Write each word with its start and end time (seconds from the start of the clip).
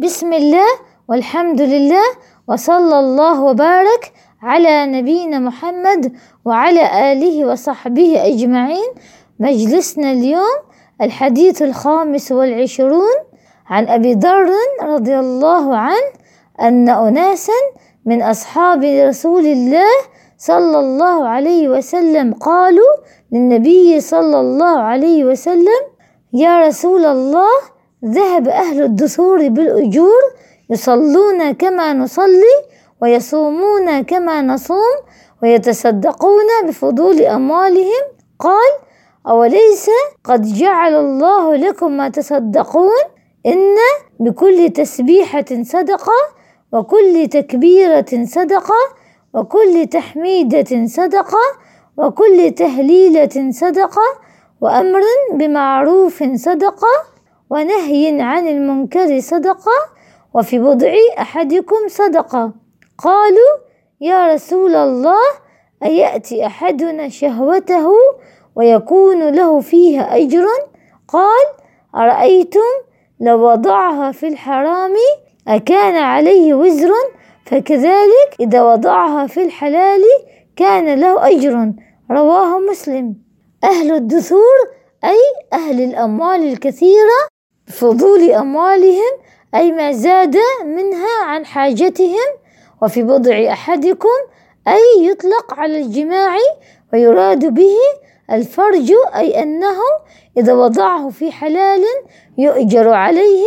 بسم 0.00 0.32
الله 0.32 0.68
والحمد 1.08 1.60
لله 1.60 2.04
وصلى 2.48 2.98
الله 2.98 3.42
وبارك 3.42 4.12
على 4.42 4.86
نبينا 4.86 5.38
محمد 5.38 6.12
وعلى 6.44 7.12
آله 7.12 7.44
وصحبه 7.44 8.26
أجمعين. 8.26 8.90
مجلسنا 9.40 10.10
اليوم 10.12 10.58
الحديث 11.02 11.62
الخامس 11.62 12.32
والعشرون 12.32 13.16
عن 13.66 13.88
أبي 13.88 14.14
ذر 14.14 14.50
رضي 14.82 15.18
الله 15.18 15.76
عنه 15.76 16.10
أن 16.60 16.88
أناسا 16.88 17.60
من 18.06 18.22
أصحاب 18.22 18.84
رسول 18.84 19.46
الله 19.46 19.92
صلى 20.38 20.78
الله 20.78 21.28
عليه 21.28 21.68
وسلم 21.68 22.34
قالوا 22.34 22.92
للنبي 23.32 24.00
صلى 24.00 24.40
الله 24.40 24.78
عليه 24.78 25.24
وسلم 25.24 25.82
يا 26.32 26.60
رسول 26.66 27.04
الله 27.04 27.79
ذهب 28.04 28.48
أهل 28.48 28.82
الدثور 28.82 29.48
بالأجور 29.48 30.22
يصلون 30.70 31.52
كما 31.52 31.92
نصلي 31.92 32.56
ويصومون 33.02 34.02
كما 34.02 34.42
نصوم 34.42 34.96
ويتصدقون 35.42 36.66
بفضول 36.66 37.22
أموالهم. 37.22 38.04
قال 38.38 38.72
أوليس 39.28 39.90
قد 40.24 40.42
جعل 40.42 40.94
الله 40.94 41.56
لكم 41.56 41.96
ما 41.96 42.08
تصدقون؟ 42.08 43.00
إن 43.46 43.76
بكل 44.20 44.70
تسبيحة 44.70 45.44
صدقة 45.62 46.18
وكل 46.72 47.28
تكبيرة 47.30 48.24
صدقة 48.24 48.80
وكل 49.34 49.86
تحميدة 49.86 50.86
صدقة 50.86 51.38
وكل 51.96 52.50
تهليلة 52.50 53.50
صدقة 53.50 54.02
وأمر 54.60 55.02
بمعروف 55.34 56.24
صدقة 56.34 57.19
ونهي 57.50 58.20
عن 58.20 58.48
المنكر 58.48 59.20
صدقة 59.20 59.72
وفي 60.34 60.58
بضع 60.58 60.92
أحدكم 61.18 61.88
صدقة. 61.88 62.52
قالوا 62.98 63.52
يا 64.00 64.34
رسول 64.34 64.74
الله 64.74 65.22
أيأتي 65.82 66.46
أحدنا 66.46 67.08
شهوته 67.08 67.90
ويكون 68.56 69.28
له 69.28 69.60
فيها 69.60 70.16
أجر 70.16 70.46
قال 71.08 71.46
أرأيتم؟ 71.96 72.70
لو 73.20 73.50
وضعها 73.50 74.12
في 74.12 74.28
الحرام 74.28 74.94
أكان 75.48 75.96
عليه 75.96 76.54
وزر 76.54 76.90
فكذلك 77.46 78.36
إذا 78.40 78.62
وضعها 78.62 79.26
في 79.26 79.42
الحلال 79.42 80.00
كان 80.56 81.00
له 81.00 81.28
أجر 81.28 81.72
رواه 82.10 82.58
مسلم. 82.58 83.16
أهل 83.64 83.94
الدثور 83.94 84.56
أي 85.04 85.18
أهل 85.52 85.80
الأموال 85.80 86.52
الكثيرة 86.52 87.39
بفضول 87.70 88.30
أموالهم 88.30 89.12
أي 89.54 89.72
ما 89.72 89.92
زاد 89.92 90.36
منها 90.64 91.24
عن 91.24 91.46
حاجتهم 91.46 92.28
وفي 92.82 93.02
بضع 93.02 93.52
أحدكم 93.52 94.18
أي 94.68 95.06
يطلق 95.06 95.54
على 95.54 95.78
الجماع 95.78 96.36
ويراد 96.92 97.54
به 97.54 97.76
الفرج 98.30 98.92
أي 99.16 99.42
أنه 99.42 99.78
إذا 100.36 100.52
وضعه 100.52 101.10
في 101.10 101.32
حلال 101.32 101.84
يؤجر 102.38 102.88
عليه 102.88 103.44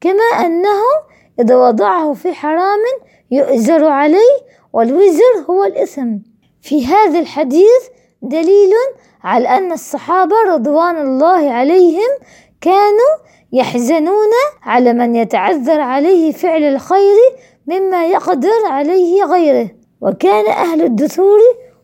كما 0.00 0.46
أنه 0.46 0.82
إذا 1.40 1.56
وضعه 1.56 2.12
في 2.12 2.32
حرام 2.32 2.80
يؤزر 3.30 3.84
عليه 3.84 4.36
والوزر 4.72 5.44
هو 5.50 5.64
الإثم. 5.64 6.16
في 6.62 6.86
هذا 6.86 7.18
الحديث 7.18 7.82
دليل 8.22 8.72
على 9.24 9.48
أن 9.48 9.72
الصحابة 9.72 10.36
رضوان 10.46 10.96
الله 10.96 11.50
عليهم 11.52 12.10
كانوا 12.60 13.30
يحزنون 13.52 14.30
على 14.62 14.92
من 14.92 15.16
يتعذر 15.16 15.80
عليه 15.80 16.32
فعل 16.32 16.62
الخير 16.62 17.16
مما 17.66 18.06
يقدر 18.06 18.66
عليه 18.66 19.24
غيره. 19.24 19.70
وكان 20.00 20.46
أهل 20.46 20.82
الدثور 20.82 21.38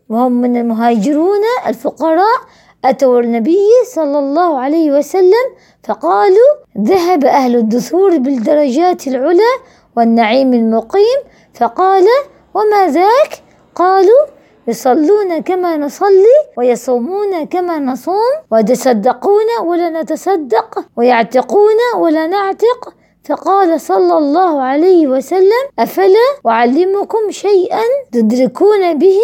وهم 0.09 0.31
من 0.31 0.57
المهاجرون 0.57 1.41
الفقراء 1.67 2.37
أتوا 2.85 3.19
النبي 3.19 3.67
صلى 3.95 4.19
الله 4.19 4.59
عليه 4.59 4.91
وسلم 4.91 5.45
فقالوا 5.83 6.51
ذهب 6.77 7.25
أهل 7.25 7.55
الدثور 7.55 8.17
بالدرجات 8.17 9.07
العلى 9.07 9.53
والنعيم 9.97 10.53
المقيم. 10.53 11.19
فقال 11.53 12.05
وما 12.53 12.87
ذاك؟ 12.87 13.43
قالوا 13.75 14.36
يصلون 14.67 15.39
كما 15.41 15.77
نصلي 15.77 16.37
ويصومون 16.57 17.45
كما 17.45 17.79
نصوم 17.79 18.33
ويتصدقون 18.51 19.49
ولا 19.65 19.89
نتصدق 19.89 20.85
ويعتقون 20.97 21.79
ولا 21.97 22.27
نعتق. 22.27 22.93
فقال 23.29 23.81
صلى 23.81 24.17
الله 24.17 24.61
عليه 24.61 25.07
وسلم 25.07 25.63
أفلا 25.79 26.27
أعلمكم 26.47 27.31
شيئا 27.31 27.83
تدركون 28.11 28.97
به 28.97 29.19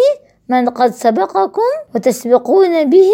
من 0.48 0.68
قد 0.68 0.90
سبقكم 0.90 1.70
وتسبقون 1.94 2.90
به 2.90 3.12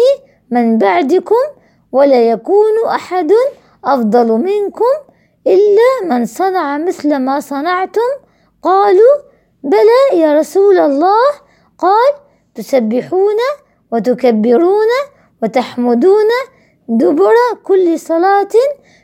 من 0.51 0.77
بعدكم 0.77 1.43
ولا 1.91 2.29
يكون 2.29 2.87
أحد 2.87 3.31
أفضل 3.85 4.27
منكم 4.27 4.93
إلا 5.47 5.89
من 6.09 6.25
صنع 6.25 6.77
مثل 6.77 7.15
ما 7.15 7.39
صنعتم؟ 7.39 8.09
قالوا 8.63 9.15
بلى 9.63 10.21
يا 10.21 10.39
رسول 10.39 10.77
الله 10.79 11.23
قال 11.81 12.13
تسبحون 12.55 13.39
وتكبرون 13.91 14.91
وتحمدون 15.43 16.31
دبر 16.87 17.35
كل 17.63 17.99
صلاة 17.99 18.53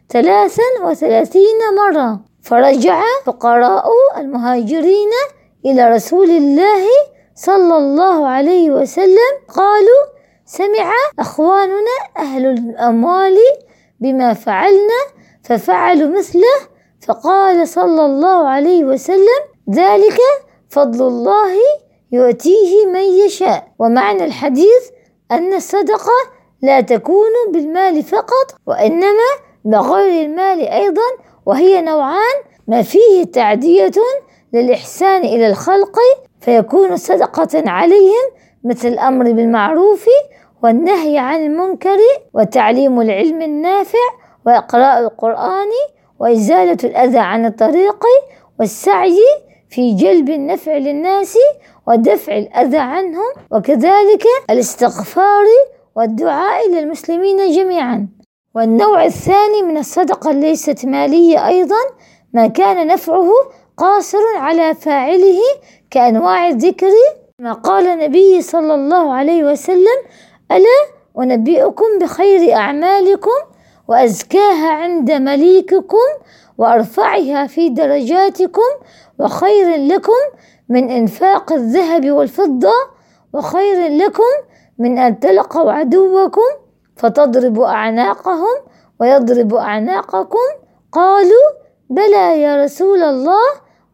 ثلاثا 0.10 0.64
وثلاثين 0.84 1.60
مرة. 1.78 2.20
فرجع 2.42 3.04
فقراء 3.26 3.86
المهاجرين 4.18 5.12
إلى 5.66 5.90
رسول 5.90 6.30
الله 6.30 6.86
صلى 7.36 7.78
الله 7.78 8.28
عليه 8.28 8.72
وسلم. 8.72 9.34
قالوا 9.56 10.04
سمع 10.46 10.92
أخواننا 11.20 11.98
أهل 12.18 12.46
الأموال 12.46 13.38
بما 14.00 14.34
فعلنا 14.34 15.00
ففعلوا 15.44 16.18
مثله. 16.18 16.58
فقال 17.08 17.68
صلى 17.68 18.06
الله 18.06 18.48
عليه 18.48 18.86
وسلم 18.86 19.42
ذلك 19.70 20.20
فضل 20.70 21.08
الله 21.08 21.54
يؤتيه 22.12 22.86
من 22.86 23.26
يشاء. 23.26 23.68
ومعنى 23.80 24.26
الحديث 24.26 24.90
أن 25.32 25.54
الصدقة 25.54 26.38
لا 26.62 26.82
تكون 26.82 27.32
بالمال 27.54 28.04
فقط 28.04 28.56
وإنما 28.68 29.30
بغير 29.66 30.26
المال 30.26 30.62
أيضا 30.62 31.02
وهي 31.46 31.82
نوعان 31.82 32.36
ما 32.68 32.82
فيه 32.82 33.24
تعدية 33.24 33.92
للإحسان 34.54 35.22
إلى 35.22 35.48
الخلق 35.48 35.98
فيكون 36.42 36.98
صدقة 36.98 37.70
عليهم 37.70 38.32
مثل 38.64 38.88
الأمر 38.88 39.32
بالمعروف 39.32 40.06
والنهي 40.64 41.18
عن 41.18 41.46
المنكر 41.46 41.98
وتعليم 42.34 43.02
العلم 43.02 43.42
النافع 43.42 44.00
وإقراء 44.46 45.00
القرآن 45.00 45.68
وإزالة 46.20 46.78
الأذى 46.84 47.20
عن 47.20 47.46
الطريق 47.46 48.04
والسعي 48.60 49.20
في 49.70 49.94
جلب 49.96 50.30
النفع 50.30 50.78
للناس 50.78 51.38
ودفع 51.88 52.38
الأذى 52.38 52.78
عنهم 52.78 53.34
وكذلك 53.52 54.24
الاستغفار 54.50 55.46
والدعاء 55.96 56.70
للمسلمين 56.70 57.52
جميعا. 57.52 58.08
والنوع 58.56 59.06
الثاني 59.06 59.62
من 59.62 59.78
الصدقة 59.78 60.32
ليست 60.32 60.86
مالية 60.86 61.48
أيضا 61.48 61.82
ما 62.34 62.48
كان 62.48 62.88
نفعه 62.88 63.30
قاصر 63.78 64.38
على 64.38 64.76
فاعله 64.76 65.40
كأنواع 65.92 66.48
الذكر. 66.48 66.92
ما 67.40 67.54
قال 67.54 67.88
النبي 67.88 68.42
صلى 68.42 68.76
الله 68.76 69.14
عليه 69.14 69.44
وسلم 69.44 69.98
ألا 70.52 70.98
أنبئكم 71.20 71.86
بخير 72.02 72.54
أعمالكم 72.54 73.40
وأزكاها 73.88 74.70
عند 74.70 75.12
مليككم 75.12 76.08
وأرفعها 76.58 77.48
في 77.48 77.70
درجاتكم 77.70 78.72
وخير 79.20 79.76
لكم 79.76 80.22
من 80.70 80.90
إنفاق 80.90 81.54
الذهب 81.54 82.12
والفضة 82.12 82.74
وخير 83.34 83.98
لكم 83.98 84.34
من 84.80 84.98
أن 84.98 85.20
تلقوا 85.20 85.72
عدوكم 85.72 86.50
فتضربوا 86.96 87.68
أعناقهم 87.68 88.58
ويضرب 89.00 89.54
أعناقكم. 89.54 90.48
قالوا 90.92 91.50
بلى 91.90 92.42
يا 92.42 92.64
رسول 92.64 93.04
الله. 93.04 93.46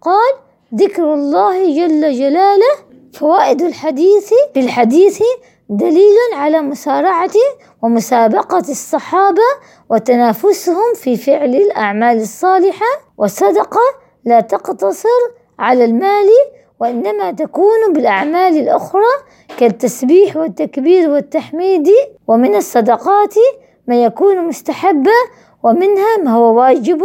قال 0.02 0.34
ذكر 0.76 1.14
الله 1.14 1.66
جل 1.66 2.14
جلاله. 2.14 2.74
فوائد 3.14 3.62
الحديث 3.62 4.30
في 4.54 4.60
الحديث 4.60 5.22
دليل 5.70 6.18
على 6.34 6.62
مسارعة 6.62 7.32
ومسابقة 7.82 8.58
الصحابة 8.70 9.42
وتنافسهم 9.90 10.94
في 10.96 11.18
فعل 11.18 11.56
الأعمال 11.56 12.22
الصالحة. 12.22 12.86
والصدقة 13.18 13.80
لا 14.26 14.40
تقتصر 14.40 15.08
على 15.60 15.86
المال 15.86 16.30
وإنما 16.80 17.32
تكون 17.32 17.94
بالأعمال 17.94 18.58
الأخرى 18.58 19.12
كالتسبيح 19.58 20.38
والتكبير 20.38 21.10
والتحميد. 21.10 21.88
ومن 22.28 22.56
الصدقات 22.56 23.36
ما 23.88 24.04
يكون 24.04 24.48
مستحبا 24.48 25.20
ومنها 25.64 26.18
ما 26.24 26.32
هو 26.32 26.60
واجب 26.60 27.02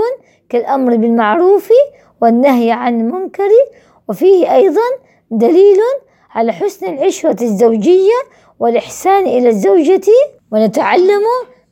كالأمر 0.49 0.97
بالمعروف 0.97 1.69
والنهي 2.23 2.73
عن 2.73 3.01
المنكر. 3.01 3.51
وفيه 4.09 4.55
أيضا 4.55 4.89
دليل 5.31 5.79
على 6.31 6.53
حسن 6.53 6.87
العشرة 6.87 7.43
الزوجية 7.43 8.19
والإحسان 8.61 9.27
إلى 9.27 9.49
الزوجة 9.49 10.11
ونتعلم 10.53 11.23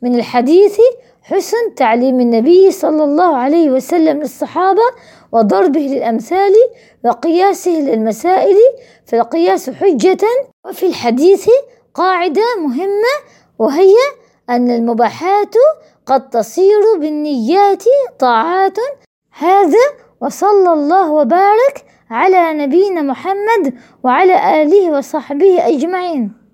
من 0.02 0.14
الحديث 0.14 0.80
حسن 1.22 1.74
تعليم 1.76 2.20
النبي 2.20 2.70
صلى 2.70 3.04
الله 3.04 3.36
عليه 3.36 3.70
وسلم 3.70 4.20
للصحابة 4.20 4.82
وضربه 5.32 5.80
للأمثال 5.80 6.52
وقياسه 7.04 7.70
للمسائل. 7.70 8.56
فالقياس 9.06 9.70
حجة 9.70 10.26
وفي 10.64 10.86
الحديث 10.86 11.48
قاعدة 11.94 12.42
مهمة 12.60 13.14
وهي 13.58 13.94
أن 14.50 14.70
المباحات 14.70 15.54
قد 16.06 16.30
تصير 16.30 16.80
بالنيات 16.98 17.84
طاعات. 18.18 18.78
هذا 19.38 19.86
وصلى 20.20 20.72
الله 20.72 21.10
وبارك 21.10 21.84
على 22.10 22.52
نبينا 22.52 23.02
محمد 23.02 23.74
وعلى 24.04 24.62
آله 24.62 24.98
وصحبه 24.98 25.68
أجمعين. 25.68 26.45